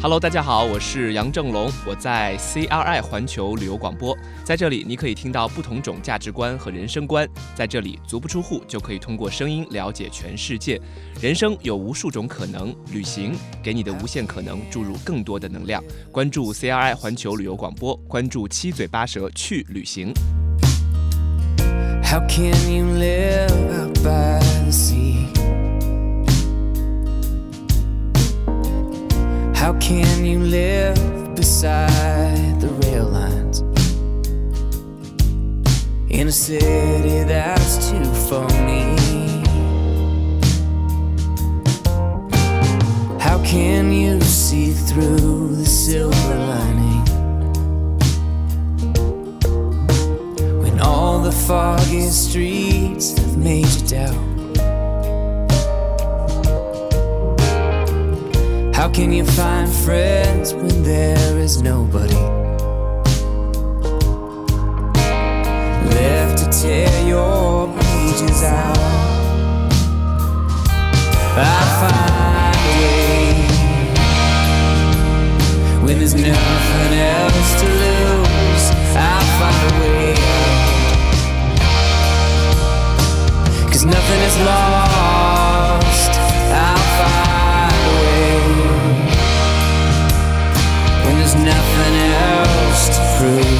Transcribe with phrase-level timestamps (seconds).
[0.00, 10.80] Hello，大家好，我是杨正龙，我在 CRI 环球旅游广播，在这里你可以听到不同种价值观和人生观，在这里足不出户就可以通过声音了解全世界。
[11.20, 15.82] 人生有无数种可能，旅行给你的无限可能注入更多的能量。
[16.12, 20.14] 关注 CRI 环球旅游广播，关注七嘴八舌去旅行。
[22.04, 25.26] How can you live by the sea?
[29.68, 30.96] How can you live
[31.34, 33.60] beside the rail lines?
[36.08, 38.96] In a city that's too phony.
[43.20, 47.04] How can you see through the silver lining?
[50.62, 54.37] When all the foggy streets have made you doubt.
[58.78, 62.14] How can you find friends when there is nobody
[65.96, 68.78] left to tear your pages out?
[71.36, 73.34] I find a way
[75.84, 78.64] when there's nothing else to lose.
[78.94, 80.14] I find a way
[83.72, 84.87] Cause nothing is lost.
[92.36, 93.58] Else to prove.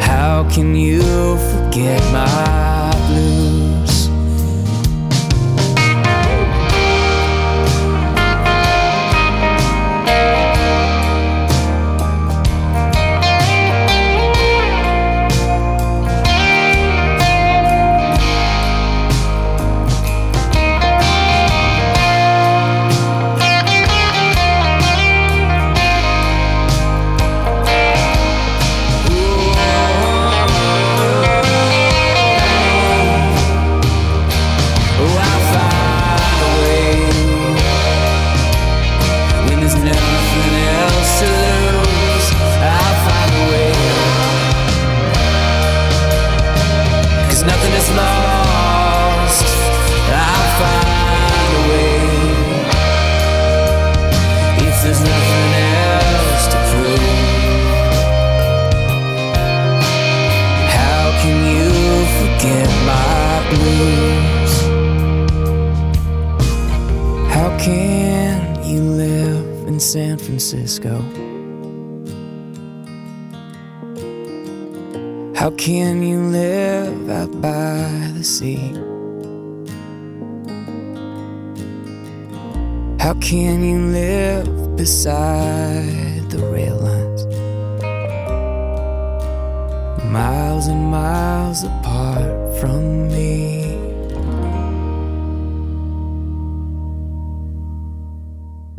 [0.00, 1.02] How can you
[1.50, 2.63] forget my
[54.84, 57.00] there's nothing else to prove.
[60.76, 61.70] How can you
[62.20, 64.54] forget my blues?
[67.32, 71.00] How can you live in San Francisco?
[75.34, 78.74] How can you live out by the sea?
[82.98, 87.26] How can you live beside the rail lines?
[90.10, 93.52] Miles and miles apart from me.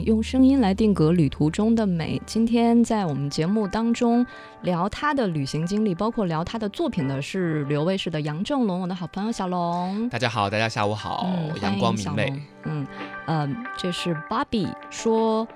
[0.06, 2.22] 用声音来定格旅途中的美。
[2.28, 4.24] 今天在我们节目当中
[4.62, 10.08] 聊他的旅行经历，包括聊他的作品的是旅游卫视的杨正龙，我的好朋友小龙。
[10.10, 12.32] 大家好，大家下午好，嗯，阳光明媚。
[12.66, 12.86] 嗯，
[13.26, 15.48] 呃，这是芭比说。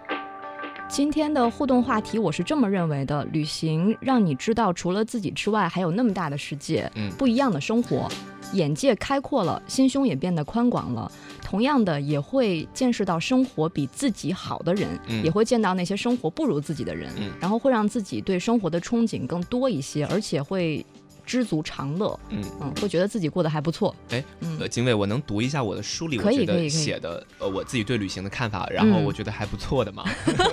[0.90, 8.10] 今天的互动话题，我是这么认为的：旅行让你知道，除了自己之外，还有那么大的世界，嗯不一样的生活，
[8.54, 11.10] 眼界开阔了，心胸也变得宽广了。
[11.44, 20.84] 同样的，也会见识到生活比自己好的人，嗯也会见到那些生活不如自己的人，嗯然后会让自己对生活的憧憬更多一些，而且会
[21.29, 23.95] 知足常乐，嗯，嗯，会觉得自己过得还不错。
[24.09, 30.03] 哎，嗯呃，经纬，我能读一下我的书里我觉得写的呃我自己对旅行的看法，然后嗯我觉得还不错的嘛。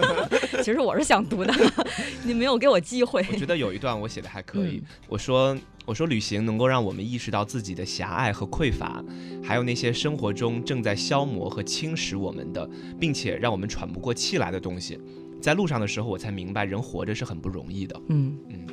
[0.63, 1.55] 其实我是想读的，
[2.25, 3.25] 你没有给我机会。
[3.33, 5.57] 我觉得有一段我写的还可以嗯，我说
[5.87, 9.03] 我说旅行能够让我们意识到自己的狭隘和匮乏，
[9.43, 12.69] 还有那些生活中正在消磨和侵蚀我们的，
[13.01, 15.01] 并且让我们喘不过气来的东西。
[15.41, 17.99] 在路上的时候，我才明白人活着是很不容易的。
[18.09, 18.67] 嗯嗯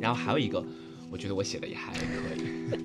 [0.00, 0.64] 然后还有一个，
[1.10, 2.00] 我觉得我写的也还可
[2.36, 2.78] 以。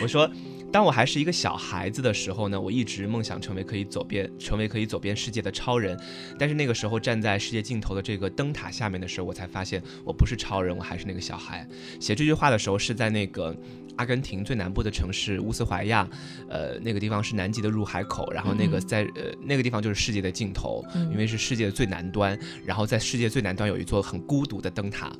[0.02, 0.30] 我说，
[0.72, 5.98] 当我还是一个小孩子的时候呢，我一直梦想成为可以走遍、成为可以走遍世界的超人。
[6.38, 11.66] 但是那个时候站在世界尽头的这个灯塔下面的时候，我才发现我不是超人，我还是那个小孩。
[12.00, 13.56] 写这句话的时候是在那个。
[13.96, 16.04] 阿根廷最南部的城市乌斯怀亚，
[16.48, 25.12] 呃，那个地方是南极的入海口，然后那个嗯在呃那个地方就是世界的尽头，嗯因为是世界的最南端，然后在世界最南端有一座很孤独的灯塔，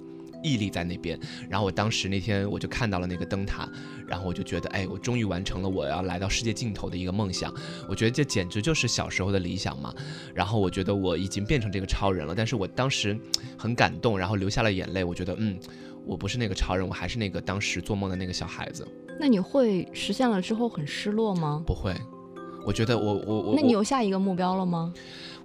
[0.44, 1.19] 屹立在那边。
[1.50, 3.69] 然后我当时那天我就看到了那个灯塔，
[4.06, 7.52] 然后我就觉得，哎，我终于完成了我要来到世界尽头的一个梦想。
[7.88, 9.93] 我觉得这简直就是小时候的理想嘛。
[10.32, 13.19] 然后我觉得我已经变成这个超人了，但是我当时
[13.58, 15.02] 很感动，然后流下了眼泪。
[15.02, 15.58] 我觉得，嗯，
[16.05, 18.87] 我不是那个超人，我还是那个当时做梦的那个小孩子。
[19.19, 21.62] 那你会实现了之后很失落吗？
[21.67, 21.94] 不会，
[22.64, 23.55] 我觉得我我我。
[23.56, 24.93] 那你有下一个目标了吗？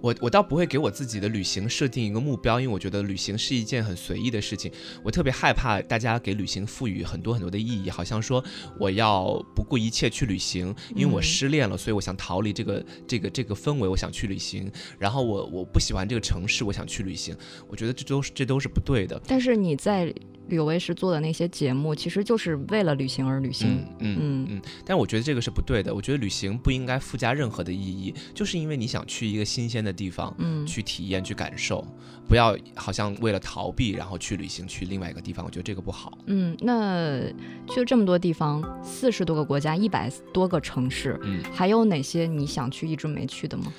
[0.02, 4.72] 我我倒不会给我自己的旅行设定一个目标，因为我觉得旅行是一件很随意的事情。
[5.04, 8.42] 我特别害怕大家给旅行赋予很多很多的意义，好像说
[8.80, 14.72] 我要不顾一切去旅行，因为我失恋了，所以我想逃离这个这个这个氛围，我想去旅行。
[14.98, 17.36] 然后我我不喜欢这个城市，我想去旅行。
[17.68, 19.22] 我觉得这都是这都是不对的。
[19.28, 20.14] 但是你在。
[20.50, 23.86] 旅游卫视做的那些节目，其实就是为了旅行而旅行。
[24.00, 24.62] 嗯嗯嗯。
[24.84, 25.94] 但我觉得这个是不对的。
[25.94, 31.86] 我觉得旅行不应该附加任何的意义，就是因为你想去一个新鲜的地方，嗯，去体验、去感受，
[32.28, 35.46] 不要好像为了逃避，然后去旅行去另外一个地方。
[35.46, 36.18] 我觉得这个不好。
[36.26, 37.22] 嗯，那
[37.70, 43.72] 去了这么多地方，四十多个国家，一百多个城市，嗯，还有哪些你想去一直没去的吗？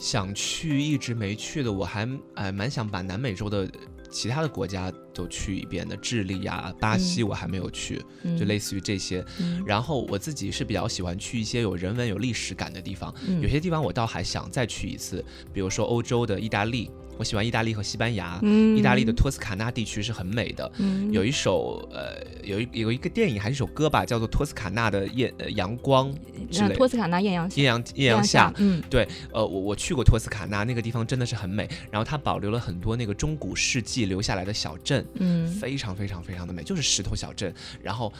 [0.00, 3.70] 想去一直没去的，我还哎蛮想把南美洲的。
[4.12, 8.04] 其他的国家都去一遍的，智利呀、巴西我还没有去，
[8.36, 9.24] 就类似于这些。
[9.64, 16.90] 然后我自己是比较喜欢去一些有人文、有历史感的地方，有些地方我倒还想再去一次，比如说欧洲的意大利。
[17.18, 18.40] 我喜欢意大利和西班牙，
[18.76, 20.70] 意大利的托斯卡纳地区是很美的。
[21.10, 26.12] 有一首呃，有一有一个电影还是首歌吧，叫做《托斯卡纳的艳阳光》
[26.50, 26.74] 之类。
[26.74, 31.68] 托斯卡纳艳阳艳阳艳阳下，嗯，对，呃，我我去过托斯卡纳，那个地方真的是很美。
[31.90, 37.52] 然后它保留了很多那个中古世纪留下来的小镇，嗯，非常非常非常的美，就是石头小镇。
[37.82, 38.12] 然后。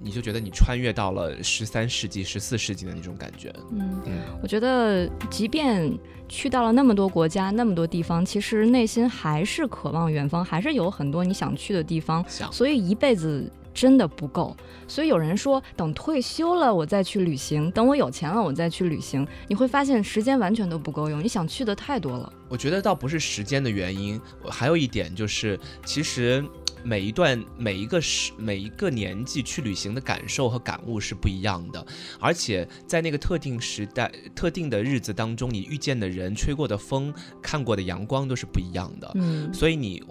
[0.00, 3.52] 你就觉得你穿越到了十三世纪、十四世纪的那种感觉。
[3.72, 4.12] 嗯嗯，
[4.42, 5.92] 我觉得即便
[6.28, 12.24] 去到了那么多国家、那么多地方，其实内心还是渴望远方，还是有很多你想去的地方。
[12.50, 14.56] 所以一辈子真的不够。
[14.86, 19.26] 所以有人说，等退休了我再去旅行，等我有钱了我再去旅行。
[19.48, 22.32] 你会发现时间完全都不够用，你想去的太多了。
[22.48, 24.18] 我觉得倒不是时间的原因，
[24.48, 26.44] 还有一点就是，其实。
[26.82, 31.86] 每一段每一个时每一个年纪去旅行的感受和感悟是不一样的，
[32.20, 39.10] 而且在那个特定时代、特定的日子当中，你遇见的人、吹过的风、看过的阳光都是不一样的。
[39.14, 40.02] 嗯，所以你。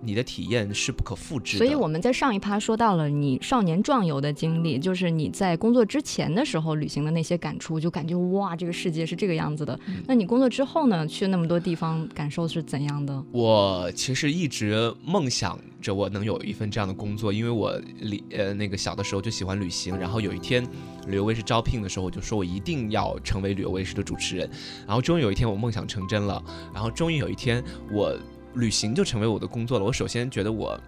[0.00, 1.64] 你的体验是不可复制的。
[1.64, 9.78] 所以我们在上一趴说到了你少年壮游的经历，就是你在工作之前的时候旅行的那些感触，就感觉哇，这个世界是这个样子的。
[10.06, 11.06] 那你工作之后呢？
[11.08, 13.24] 去那么多地方，感受是怎样的？
[13.32, 20.62] 我其实一直梦想着我能有一份这样的工作，因为我里呃那个小的时候就喜欢旅行，然后有一天
[21.06, 24.48] 旅游卫视招聘的时候，我就说我一定要成为旅游卫视的主持人。
[24.86, 26.42] 然后终于有一天我梦想成真了，
[26.74, 28.16] 然后终于有一天我。
[28.54, 29.84] 旅行就成为我的工作了。
[29.84, 30.78] 我首先觉得我，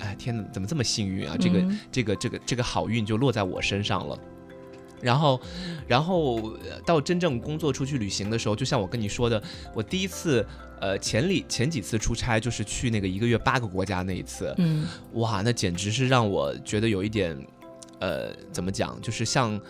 [0.00, 1.36] 哎天哪，怎么这么幸运啊？
[1.38, 4.18] 这个这个这个这个好运就落在我身上了。
[5.00, 5.40] 然后，
[5.88, 6.56] 然后
[6.86, 9.42] 到真正工作出去旅行的时候，就像我跟你说的，
[9.74, 10.46] 我第一次，
[10.80, 17.36] 呃，前里前几次出差就是去那个一个月八个国家那一次，嗯，哇，那简直是让我觉得有一点，
[17.98, 19.60] 呃，怎么讲，就是像。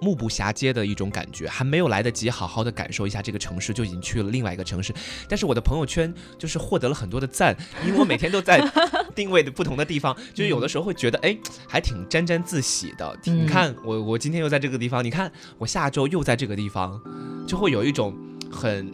[0.00, 4.94] 目不暇接的一种感觉，还没有来得及好好的感受一下这个城市，就已经去了另外一个城市。
[5.28, 7.56] 但是我的朋友圈就是获得了很多的赞，
[7.86, 8.60] 因为我每天都在
[9.14, 11.36] 定位的不同的地方，就是有的时候会觉得，哎，
[11.68, 13.18] 还挺沾沾自喜的。
[13.24, 17.00] 你看我，我今天又在这个地方，你看我下周又在这个地方，
[17.46, 18.14] 就会有一种
[18.50, 18.92] 很，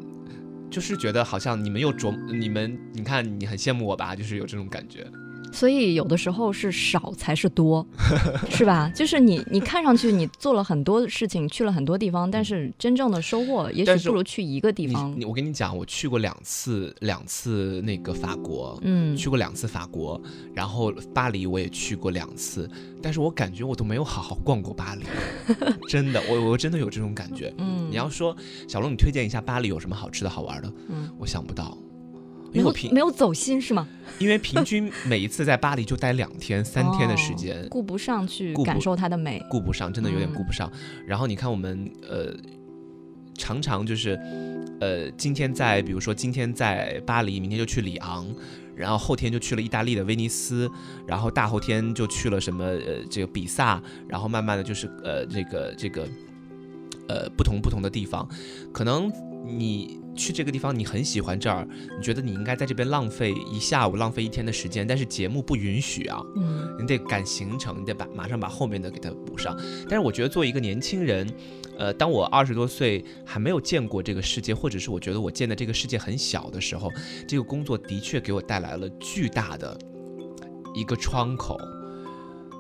[0.71, 5.07] 就是觉得好像你们又琢，你们，你看你很羡慕我吧，就是有这种感觉。
[5.53, 7.87] 所以有的时候是少才是多，
[8.51, 8.91] 是吧？
[8.95, 15.15] 就是你你看上去你做了很多事情，去了很多地方，但是真正的收获也许不如去一个地方。
[15.17, 20.21] 你我跟你讲，我去过两次两次那个法国，嗯，去过两次法国，
[20.55, 22.69] 然后巴黎我也去过两次，
[23.03, 25.05] 但是我感觉我都没有好好逛过巴黎，
[25.89, 27.53] 真的，我我真的有这种感觉。
[27.59, 28.35] 嗯，你要说
[28.67, 30.73] 小龙，你推荐一下巴黎有什么好吃的好玩的？
[30.89, 31.77] 嗯，我想不到。
[32.53, 33.87] 没有平没有走心是吗？
[34.19, 40.71] 因为平均每一次在巴黎就待两天三天的时间，顾不上去感受它的美，顾不上，真的有点顾不上。
[41.07, 42.33] 然后你看我们呃，
[43.37, 44.21] 常常就是
[44.81, 48.27] 呃，今天在比如说今天在巴黎，明天就去里昂，
[48.77, 50.71] 然后后天就去了意大利的威尼斯，
[51.07, 56.07] 然后大后天就去了什么呃这个比萨，然后慢慢的就是呃这个这个
[57.09, 58.29] 呃不同不同的地方，
[58.73, 59.11] 可能
[59.45, 60.01] 你。
[60.15, 69.59] 去这个地方，你很喜欢这儿，你觉得你应该在这边浪费一下午、浪费一天的时间，但是节目不允许啊，嗯，你得赶行程，你得把马上把后面的给它补上。
[69.89, 71.27] 但是我觉得作为一个年轻人，
[71.79, 76.93] 呃，当我二十多岁还没有见过这个世界，或者是我觉得我见的这个世界很小的时候，
[77.27, 79.75] 这个工作的确给我带来了巨大的
[80.75, 81.59] 一个窗口。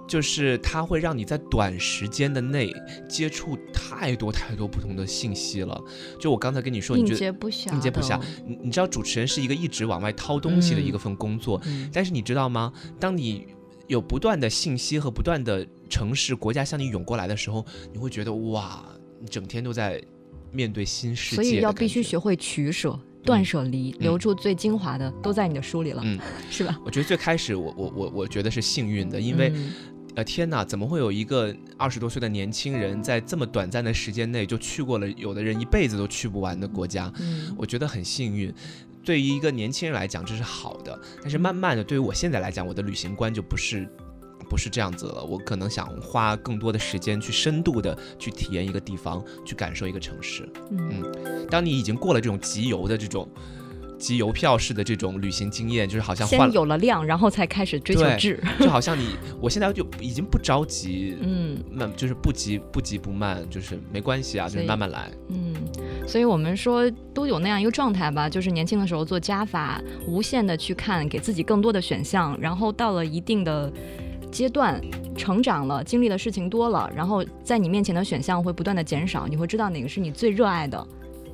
[0.06, 2.72] 就是它会让你在短时间的内
[3.08, 5.80] 接触太多太多不同的信息了。
[6.18, 8.20] 就我刚才跟你说，你觉得不暇，应接不暇。
[8.46, 11.60] 你你知道主持人是一个一直往外掏东西的一个份工作，
[11.92, 12.72] 但是你知道吗？
[13.00, 13.46] 当你
[13.86, 18.84] 有不断的信息和不断的城市国家向你涌过来的时候，你会觉得哇，
[19.20, 20.02] 你整天都在
[20.50, 21.42] 面对新世界。
[21.42, 22.98] 所以要必须学会取舍。
[23.24, 26.18] 断舍离，留住最精华的，都在你的书里了，嗯，
[26.50, 26.78] 是吧？
[26.84, 29.52] 我觉得最开始，我我我我觉得是幸运的，因为，
[30.14, 37.12] 呃，天哪，怎么会有一个二十多岁的年轻人，在这么短暂的时间内就去过了有的人一辈子都去不完的国家？
[37.20, 38.52] 嗯，我觉得很幸运。
[39.04, 43.88] 对于一个年轻人来讲，这是好的，但是慢慢的，对于我现在来讲，我的旅行观就不是。
[44.52, 50.46] 不是这样子了，我可能想花更多的时间去深度的去体验一个地方，去感受一个城市。
[50.70, 51.02] 嗯，
[51.48, 53.26] 当你已经过了这种集邮的这种
[53.98, 58.38] 集邮票式的这种旅行经验，就是好像先有了量，然后才开始追求质。
[58.60, 65.10] 就好 像你，我现在就已经不着急，嗯，慢就是不急不急不慢，就是没关系啊，就是慢慢来。
[65.30, 65.54] 嗯，
[66.06, 73.72] 所以我们说都有那样一个状态吧，就是年轻的时候做加法，无限的去看，给自己更多的选项，然后到了一定的。
[74.32, 74.80] 阶段
[75.16, 80.84] 成长了，经历的事情多了，然后在你面前的选项会不断的减少，你会知道哪个是你最热爱的，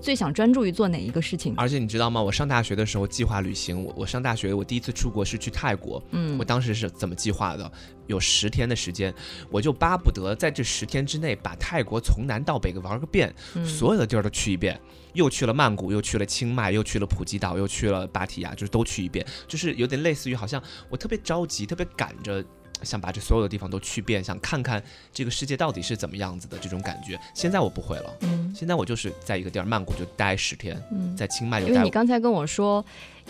[0.01, 1.55] 最想专注于做哪一个事情。
[1.57, 2.21] 而且你知道吗？
[2.21, 7.71] 我上大学的时候计划旅行，我我上大学我第一次出国是去泰国，嗯，我当时是怎么计划的？
[8.09, 9.15] 有十天的时间，
[9.51, 13.33] 我就巴不得在这十天之内把泰国从南到北玩个遍，
[13.65, 14.81] 所有的地儿都去一遍，
[15.13, 22.43] 又去了曼谷，又去了清迈，又去了普吉岛，又去了芭提雅，就是都去一遍，就是有点类似于好像我特别着急，特别赶着。
[22.83, 24.83] 想把这所有的地方都去遍，想看看
[25.13, 27.19] 这个世界到底是怎么样子的这种感觉。
[27.35, 31.73] 现在我不会了，嗯，现在我就是在一个地儿，曼谷就待十天，嗯，在清迈就待。
[31.73, 32.85] 因为你刚才跟我说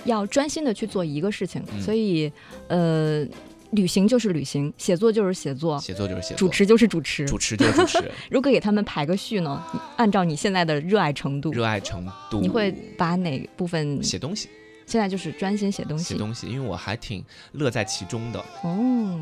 [0.05, 2.31] 要专心的去做一个事情，所以
[2.69, 3.27] 呃，
[3.73, 8.11] 旅行就是旅行，写作就是写作，写作就是写作，主持就是主持，主持就是主持。
[8.31, 9.63] 如果给他们排个序呢？
[9.97, 14.49] 按照你现在的热爱程度，热爱程度，你会把哪部分写东西？
[14.89, 18.43] 现在就是专心写东西，写东西，因为我还挺乐在其中的。
[18.63, 19.21] 哦，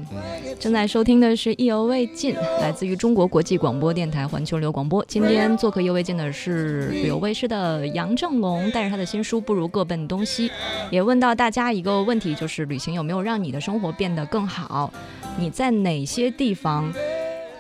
[0.61, 5.05] 正在收听的是意犹未尽，来自于中国国际广播电台环球旅游广播。
[5.07, 10.49] 今天做客意犹未尽的是旅游卫视的杨正龙，带着他的新书《不如各奔东西》，
[10.93, 14.93] 也问到大家一个问题，就是旅行有没有让你的生活变得更好？
[15.37, 16.95] 你在哪些地方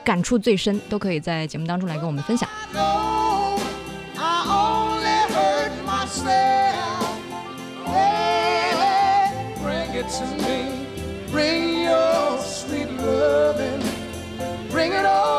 [0.04, 0.80] 感触最深？
[0.88, 2.48] 都可以在节目当中来跟我们分享。
[10.08, 10.86] To me.
[11.30, 13.82] Bring your sweet loving,
[14.70, 15.36] bring it all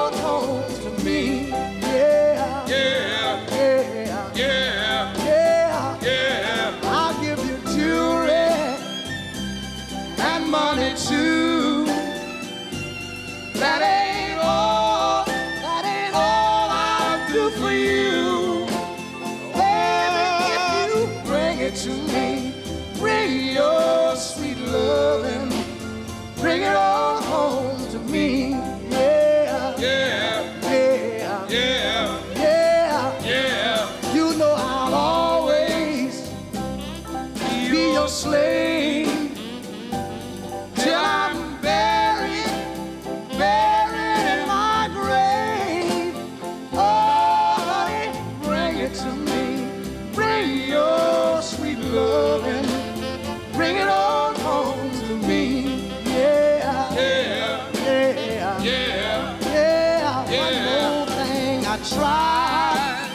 [61.89, 63.09] tried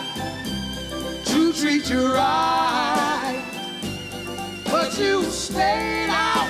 [1.25, 3.43] to treat you right,
[4.64, 6.49] but you stayed out,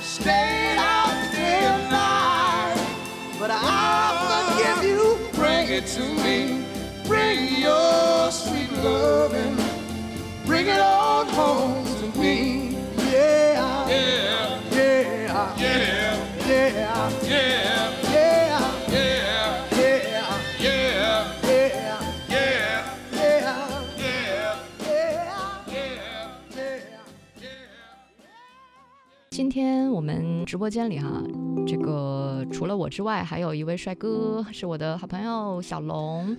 [0.00, 2.76] stayed out day and night.
[3.38, 5.18] But I'll forgive you.
[5.34, 6.64] Bring it to me.
[7.06, 9.56] Bring your sweet loving.
[10.46, 12.76] Bring it on home to me.
[13.10, 13.88] Yeah.
[13.88, 14.60] Yeah.
[14.72, 15.56] Yeah.
[15.58, 16.46] Yeah.
[16.46, 17.10] Yeah.
[17.22, 17.79] Yeah.
[29.50, 31.20] 天我们直播间里哈，
[31.66, 36.36] 这个除了我之外，还有一位帅哥，是我的好朋友小龙，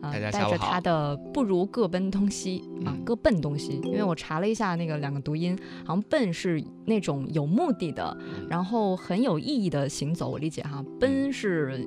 [0.00, 3.80] 啊，带着他的不如各奔东西啊，各奔东西。
[3.82, 8.16] 因为我查了一下那个两个读音，好像奔是那种有目的的，
[8.48, 11.84] 然后很有意义的行走，我理解哈，奔是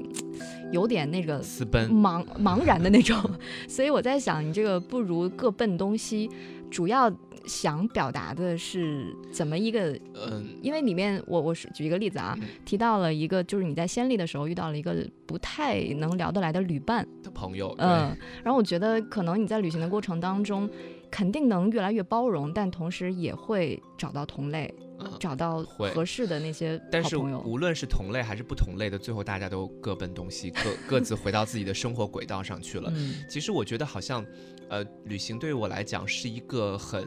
[0.74, 3.17] 有点那个私奔、茫茫然的那种。
[3.70, 6.29] 所以我在想，你这个不如各奔东西，
[6.70, 7.12] 主要。
[7.48, 9.98] 想表达的是怎么一个？
[10.14, 20.70] 嗯，因为里面我我是举一个例子啊，嗯提到了一个就是你在先例的时候遇到了一个不太能聊得来的旅伴，的朋友，嗯，然后我觉得可能你在旅行的过程当中，
[21.12, 24.74] 肯定能越来越包容，但同时也会找到同类。
[25.20, 27.42] 找到合适的那些但是好朋友。
[27.42, 32.90] 无论是同类还是不同类的，最后大家都各奔东西，各 各自回到自己的生活轨道上去了。
[32.96, 34.25] 嗯其实我觉得好像，
[34.70, 37.06] 呃，旅行对于我来讲是一个很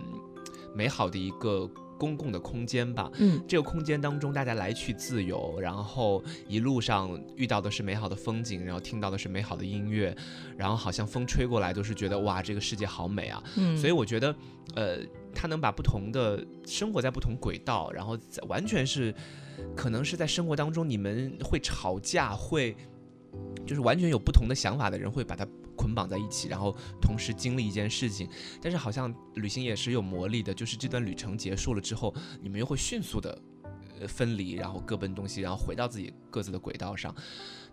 [0.75, 3.11] 美好的一个公共的空间吧。
[3.19, 10.17] 嗯这个空间当中，大家来去自由，然后一路上遇到的是美好的风景，然后听到的是美好的音乐，
[10.57, 13.43] 然后好像风吹过来都是觉得哇，这个世界好美啊。
[13.57, 14.35] 嗯，所以我觉得，
[14.75, 14.99] 呃，
[15.35, 19.13] 他能把不同的生活在不同轨道，然后在完全是，
[19.75, 22.77] 可能是在生活当中你们会吵架，会
[23.67, 25.47] 就是完全有不同的想法的人会把它
[25.79, 28.29] 捆绑在一起，然后同时经历一件事情。
[28.61, 33.41] 但是好像旅行也是有魔力的，就是这段旅程结束了之后，你们又会迅速的。
[34.01, 37.13] 呃，分离，然后各奔东西，然后回到自己各自的轨道上。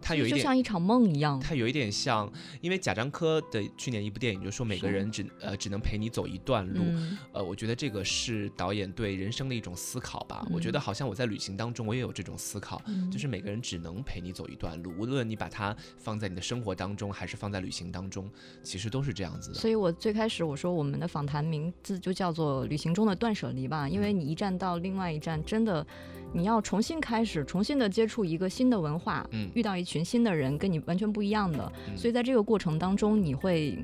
[0.05, 1.39] 它有一就点像一场梦一样。
[1.39, 2.31] 它有一点像，
[2.61, 10.45] 因为贾樟柯的去年一部电影就说每个人只呃只能陪你走一段路，嗯呃，我觉得这个是导演对人生的一种思考吧。
[10.51, 18.29] 我觉嗯得好像我在旅行当中我也有这种思考，嗯就是每个人只能陪你走一段路，无论你把它放在你的生活当中，还是放在旅行当中，
[18.61, 19.55] 其实都是这样子的。
[19.55, 25.85] 所以我最开始我说我们的访谈名字就叫做“旅行中的断舍离”吧，因为你一站到另外一站，真的
[26.33, 33.77] 你要重新开始，重新的接触一个新的文化，嗯遇到一群新的人，跟你完全不一样的，嗯所以在这个过程当中，你会。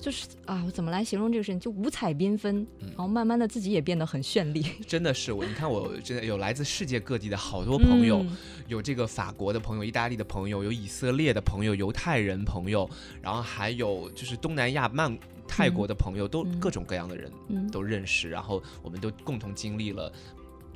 [0.00, 1.58] 就是啊，我怎么来形容这个事情？
[1.58, 4.64] 就五彩缤纷，嗯然后慢慢的自己也变得很绚丽。
[4.86, 8.36] 真的是我，你看我真的有来自世界各地的好多朋友，嗯
[8.68, 12.88] 有这个法国的朋友、意大利的朋友，有以色列的朋友、犹太人朋友，
[13.20, 15.18] 然后还有就是东南亚曼
[15.48, 20.12] 泰国的朋友，都嗯各种各样的人嗯都认识，然后我们都共同经历了。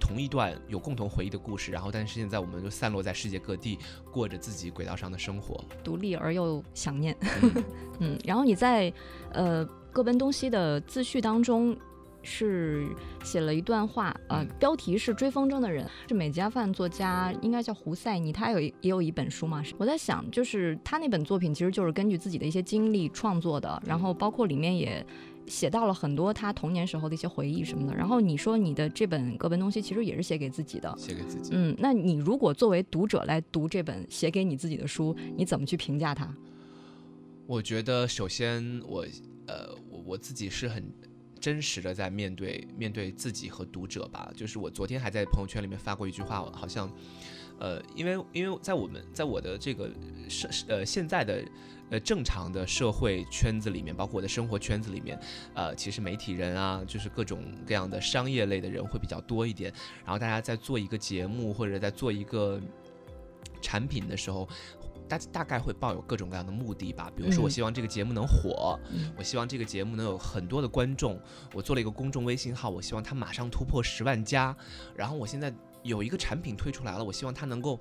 [0.02, 3.78] 同一段有共同回忆的故事，然后但是现在我们就散落在世界各地，
[4.10, 5.64] 过着自己轨道上的生活。
[5.84, 7.16] 独立而又想念。
[7.40, 7.64] 嗯
[8.00, 8.92] 嗯，然后你在
[9.32, 11.76] 呃各奔东西的自序当中
[12.20, 12.88] 是
[13.22, 19.62] 写了一段话，呃嗯，标题是《追风筝的人》，是美加饭作家，应该叫胡塞尼，他有也有一本书嘛。
[19.78, 25.06] 我在想，就是他那本作品其实就是根据自己的一些经历创作的，然后包括里面也。
[25.46, 31.50] 写到了很多他童年时候的一些回忆什么的，然后你说你的这本各奔东西其实也是写给自己的，写给自己。
[31.52, 36.32] 嗯，那你如果作为读者来读这本写给你自己的书，你怎么去评价它？
[37.46, 39.04] 我觉得首先我
[39.46, 40.84] 呃我我自己是很
[41.40, 46.90] 真实的在面对面对自己和读者吧，就是我昨天还在朋友圈里面发过一句话，好像
[47.58, 49.90] 呃因为因为在我们在我的这个
[50.28, 51.44] 是呃现在的。
[51.92, 55.20] 呃，正常的社会圈子里面，包括我的生活圈子里面，
[55.52, 59.70] 呃，其实媒体人啊，就是各种各样的商业类的人会比较多一点。
[60.02, 62.58] 然后大家在做一个节目或者在做一个
[63.60, 64.48] 产品的时候，
[65.06, 67.12] 大大概会抱有各种各样的目的吧。
[67.14, 71.20] 比如说，我嗯希望这个节目能火，嗯我希望这个节目能有很多的观众。
[71.52, 74.56] 我做了一个公众微信号，我希望它马上突破十万加。
[74.96, 75.52] 然后我现在
[75.82, 77.78] 有一个产品推出来了，我希望它能够。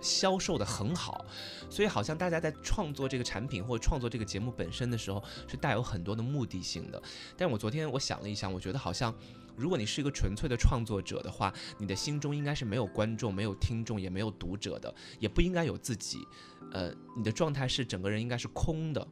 [0.00, 1.24] 销售的很好，
[1.68, 7.02] 所以好像大家在创作这个产品或者创作这个节目本身的时候，是带有很多的目的性的。
[7.36, 9.14] 但我昨天我想了一想，我觉得好像，
[9.56, 16.18] 如果你是一个纯粹的创作者的话，你的心中应该是没有观众、没有听众、也没有读者的，也不应该有自己。
[16.72, 19.06] 呃，你的状态是整个人应该是空的，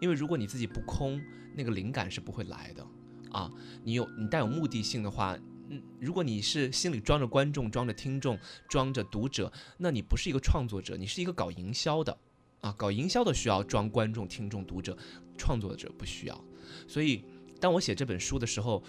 [0.00, 1.20] 因为如果你自己不空，
[1.54, 2.86] 那个灵感是不会来的
[3.30, 3.50] 啊。
[3.84, 5.38] 你有你带有目的性的话。
[5.72, 12.16] 嗯，如果你是心里装着观众、装着听众、装着读者，那你不是一个创作者，你是一个搞营销的，
[12.60, 14.94] 啊，搞营销的需要装观众、听众、读者，
[15.38, 16.44] 创作者不需要。
[16.86, 17.24] 所以，
[17.58, 18.82] 当我写这本书的时候，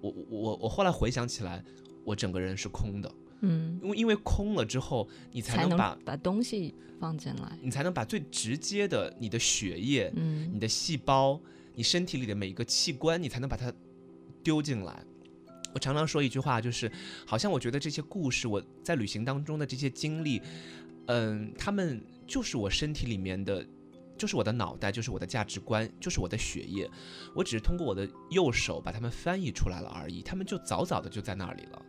[0.00, 1.62] 我我我后来回想起来，
[2.04, 7.58] 我整个人是空的，嗯，因为因为空了之后，你才才能能把把东西放进来。
[7.60, 11.38] 你才能把最直接的你的血液、嗯你的细胞、
[11.74, 13.70] 你身体里的每一个器官，你才能把它
[14.42, 15.04] 丢进来。
[15.72, 16.90] 我常常说一句话，就是
[17.26, 20.40] 好像我觉得这些故事，我在旅行当中的这些经历，
[21.06, 23.66] 嗯，他们就是我身体里面的，
[24.18, 26.90] 就是我的脑袋，就是我的价值观，就是我的血液。
[27.34, 31.82] 我只是通过我的右手把它们翻译出来了而已，他们就早早的就在那里了。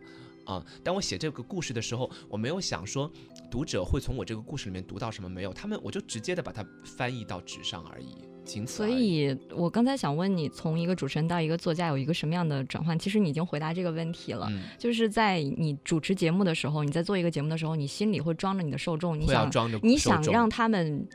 [0.44, 3.08] 啊、当我写这个故事的时候，我没有想说
[3.48, 8.88] 读者会从我这个故事里面读到什么，没有，他们我就直接的把它翻译到纸上而已，仅此所。
[8.88, 12.98] 以，我刚才想问你，从一个主持人到一个作家有一个什么样的转换？
[12.98, 14.46] 其实你已经回答这个问题了。
[14.50, 21.06] 嗯，就是在你主持节目的时候，你在做一个节目的时候，你心里会装着你的受众，你想装着你想让他们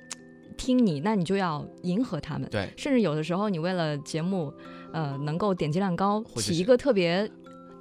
[0.57, 2.49] 听你，那你就要迎合他们。
[2.49, 4.53] 对，甚至有的时候，你为了节目，
[4.93, 7.29] 呃，能够点击量高，起一个特别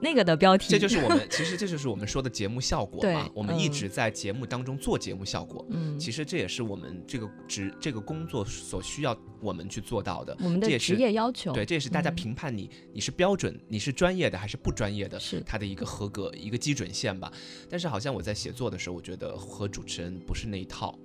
[0.00, 3.28] 那个的标题，这就是我们 其实这就是我们说的节目效果嘛。
[3.34, 10.36] 我们一嗯直在节目当中做节目效果，嗯，其实这也是我们这个职这个工作所需要我们去做到的。
[10.40, 17.32] 我们的职业要求，对，这也是大家嗯评判你你是标准，你是专业的还是不专业的，是它的一个合格一个基准线吧。
[17.70, 20.98] 但是好像我在写作的时候，我觉得和主持人不是那一套，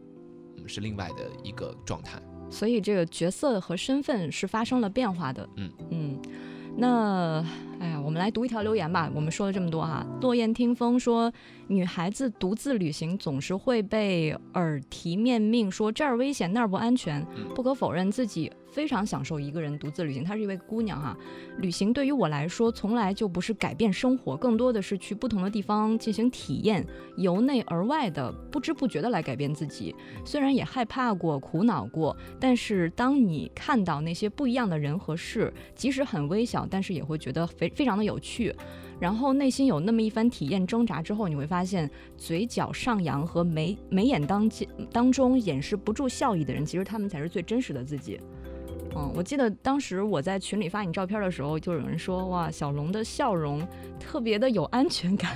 [0.57, 2.21] 嗯，是另外的一个状态。
[2.49, 5.49] 所以这个角色和身份是发生了变化的。
[5.55, 6.21] 嗯嗯，
[6.75, 7.45] 那
[7.81, 9.11] 哎呀，我们来读一条留言吧。
[9.15, 11.33] 我们说了这么多哈，落雁听风说，
[11.65, 17.19] 女孩子独自旅行总是会被耳提面命说这儿危险那儿不安全。
[17.35, 20.23] 嗯不可否认，自己非常享受一个人独自旅行。
[20.23, 21.17] 她是一位姑娘哈，
[21.57, 26.85] 旅行对于我来说从来就不是改变生活，更多的是去不同的地方进行体验，
[27.17, 29.95] 由内而外的不知不觉的来改变自己。
[30.23, 38.55] 虽然也害怕过、苦恼过，但是当你看到那些不一样的人和事，即使很微小，但是也会觉得非非常的有趣。
[38.99, 44.47] 然后内心有那么一番体验挣扎之后，你会发现嘴角上扬和眉眉眼当
[44.91, 48.19] 当中掩饰不住笑意的人，其实他们才是最真实的自己。
[48.95, 53.67] 嗯，我记得当时我在群里发你照片的时候，就有人说哇，小龙的笑容
[53.99, 55.35] 特别的有安全感，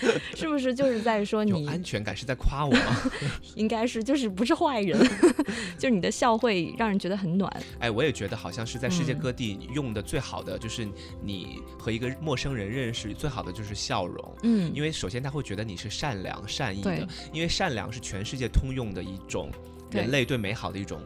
[0.34, 3.10] 是不是就是在说你安全感是在夸我吗？
[3.54, 4.98] 应该是就是不是坏人，
[5.78, 7.50] 就是你的笑会让人觉得很暖。
[7.78, 10.86] 哎，我也觉得好像是在世界嗯各地用的最好的，就是
[11.22, 14.36] 你和一个陌生人认识，最好的就是笑容。
[14.42, 19.50] 嗯，因为首先他会觉得你是善良、善意的，因为善良是全世界通用的一种
[19.90, 21.00] 人类对美好的一种，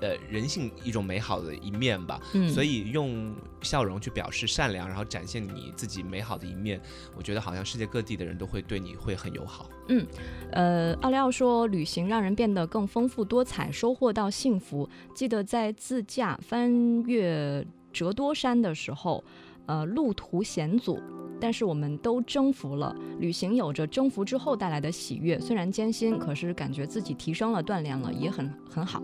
[0.00, 2.20] 呃，人性一种美好的一面吧。
[2.34, 6.80] 嗯，所以用笑容去表示善良，然后展现你自己美好的一面，
[7.16, 9.68] 我觉得好像世界各地的人都会对你会很友好。
[9.88, 10.06] 嗯
[10.52, 14.88] 呃，奥利奥说，旅行让人变得更丰富多彩，收获到幸福。
[15.14, 19.22] 记得在自驾翻越折多山的时候，
[19.66, 20.98] 呃，路途险阻，
[21.40, 22.94] 但是我们都征服了。
[23.18, 29.02] 旅行有着征服之后带来的喜悦，虽然艰辛，可是感觉自己提升了、锻炼了，也很很好。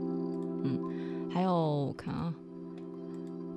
[1.37, 2.35] 嗯，还有看啊。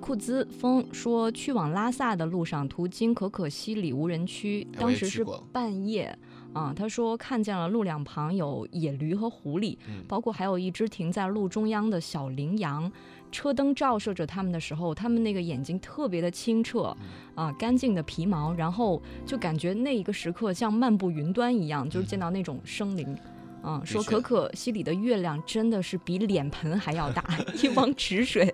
[0.01, 6.17] 库兹风说，去往拉萨的路上，途经可可西里无人区，当时是半夜
[6.53, 6.73] 啊。
[6.75, 12.91] 他说看见了路两旁有野驴和狐狸，嗯包括还有一只停在路中央的小羚羊。
[13.31, 16.95] 车灯照射着它们的时候，它们那个眼睛特别的清澈，
[17.35, 23.15] 嗯啊，干净的皮毛，然后就感觉那一个时刻像漫步云端一样，就是见到那种生灵。
[23.61, 27.23] 啊，说可可西里的月亮真的是比脸盆还要大，
[27.61, 28.53] 一汪池水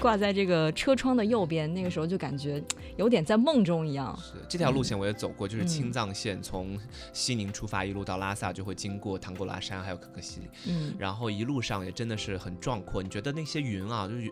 [0.00, 2.62] 挂在这个车窗的右边，那个时候就感觉
[2.96, 4.16] 有点在梦中一样。
[4.18, 6.78] 是这条路线我也走过，就是嗯青藏线，从
[7.12, 10.48] 西宁出发，一路到拉萨，就会经过唐古拉山，还有可可西里。
[10.68, 13.02] 嗯，然后一路上也真的是很壮阔。
[13.02, 14.30] 你觉得那些云啊，就是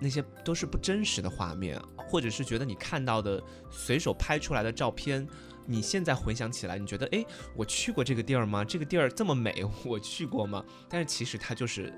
[0.00, 5.26] 那些都是不真实的画面，或者是觉得你看到的随手拍出来的照片，
[5.66, 7.24] 你现在回想起来，你觉得哎，
[7.56, 8.64] 我去过这个地儿吗？
[8.64, 10.64] 这个地儿这么美，我去过吗？
[10.88, 11.92] 但是其实它就是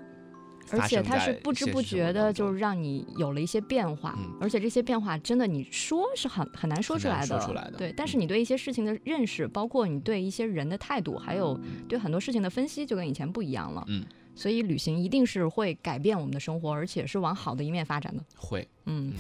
[0.71, 7.93] 而且它是不知不觉的，就是让你有了一些变化，嗯而且这些变化真的你说是很很难说出来的，说出来的对。
[7.97, 13.85] 但是嗯你对一些事情的认识，包括你对一些人的态度，还有对很多事情的分析，就跟以前不一样了。
[13.89, 18.23] 嗯，所以旅行一定是会改变我们的生活，而且是往好的一面发展的。
[18.37, 19.15] 会嗯嗯。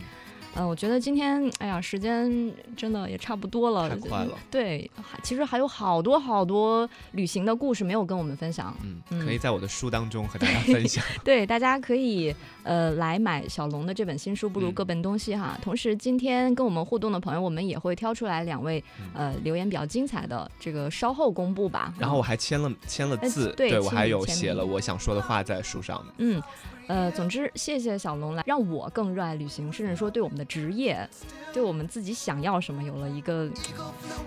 [0.55, 4.39] 呃，我觉得今天，哎呀，时间真的也差不多了，太快了。
[4.51, 4.89] 对，
[5.23, 8.73] 其实还有好多好多旅行的故事没有跟我们分享。
[8.83, 11.05] 嗯，嗯可以在我的书当中和大家分享。
[11.25, 15.59] 对，大家可以呃来买小龙的这本新书，不如嗯各奔东西哈。
[15.61, 21.93] 同时，今天跟我们互动的朋友，我们也会挑出来两位嗯呃留言比较精彩的，这个稍后公布吧。
[21.99, 26.01] 然后我还签了签了哎字，对我还有写了我想说的话在书上。
[26.19, 26.41] 嗯。
[26.87, 31.09] 呃，总之，谢谢小龙来让我更热爱旅行，甚至说对我们的职业，
[31.53, 33.51] 对我们自己想要什么有了一个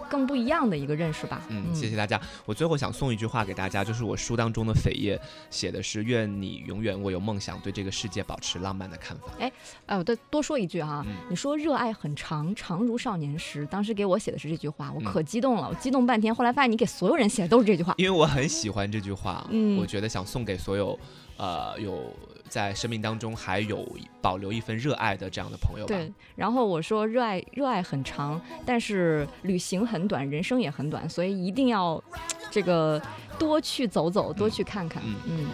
[0.09, 1.41] 更不一样的一个认识吧。
[1.49, 2.19] 嗯，谢谢大家。
[2.45, 9.51] 我最后想送一句话给大家，就是我书当中的扉页写的是“愿你永远握有梦想，对这个世界保持浪漫的看法哎，
[9.97, 17.93] 我再多说一句哈，嗯你说热爱很长，长如少年时，当时给我写的是这句话，我嗯可激动了，我激动半天，后来发现你给所有人写的都是这句话”，。
[17.99, 20.97] 因为我很喜欢这句话，嗯我觉得想送给所有，
[21.37, 22.11] 呃，有
[22.49, 23.87] 在生命当中还有
[24.21, 25.95] 保留一份热爱的这样的朋友吧。
[25.95, 32.03] 对，然后我说热爱热爱很长，但是旅行很短，人生也很短，所以一定要
[32.49, 33.01] 这个
[33.37, 35.03] 多去走走，多去看看。
[35.05, 35.47] 嗯嗯，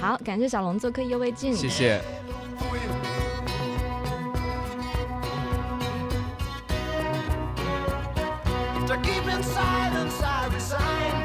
[0.00, 2.00] 好，感谢小龙做客意犹未尽，谢谢。
[8.86, 11.17] To keep in silence, I resigned.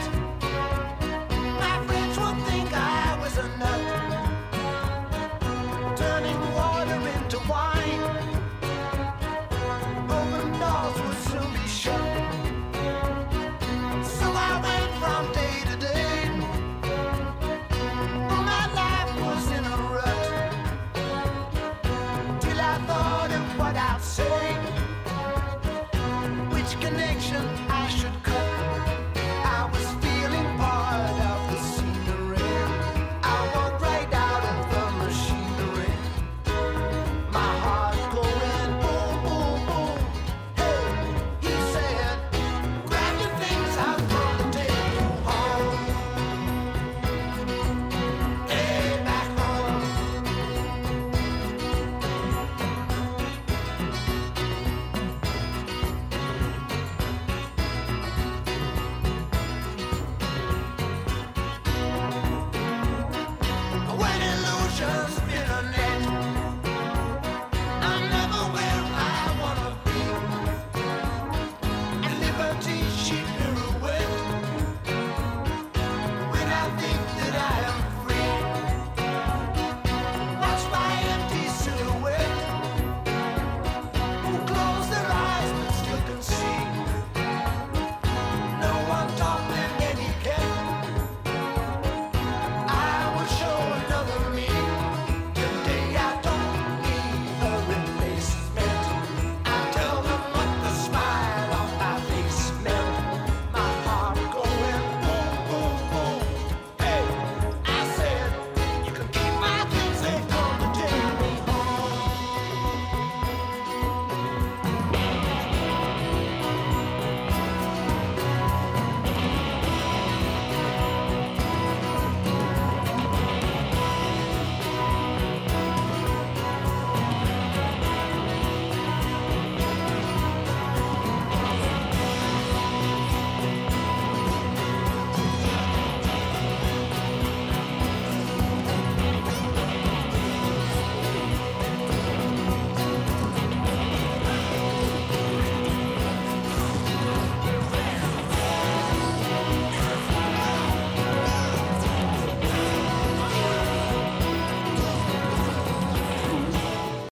[7.34, 7.62] 就花